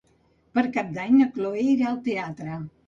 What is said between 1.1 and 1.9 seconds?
na Chloé